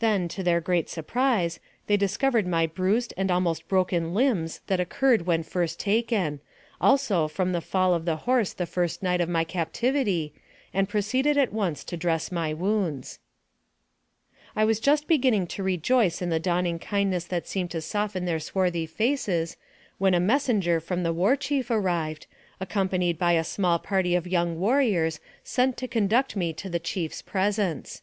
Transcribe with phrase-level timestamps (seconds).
[0.00, 5.26] Then, to their great surprise, they discovered my bruised and almost broken limbs that occurred
[5.26, 6.40] when first taken,
[6.80, 10.34] also from the fall of the horse the first night of my captivity,
[10.74, 13.20] and proceeded at once to dress my wounds.
[14.56, 17.26] 86 NARRATIVE OF CAPTIVITY I was just beginning to rejoice in the dawning kind ness
[17.26, 19.56] that seemed to soften their swarthy faces,
[19.98, 22.26] when a messenger from the war chief arrived,
[22.58, 27.22] accompanied by a small party of young warriors sent to conduct me to the chiefs
[27.22, 28.02] presence.